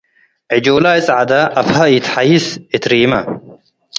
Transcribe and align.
ዕጆላይ 0.55 0.99
ጸዕደ 1.07 1.31
አፍሀ 1.61 1.77
ኢተሐይሰ 1.97 2.45
እት 2.75 2.83
ሪመ 2.91 3.13